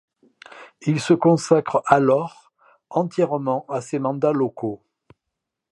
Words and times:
Il 0.81 0.99
se 0.99 1.13
consacre 1.13 1.83
alors 1.85 2.51
entièrement 2.89 3.67
à 3.69 3.81
ses 3.81 3.99
mandats 3.99 4.31
locaux. 4.33 4.81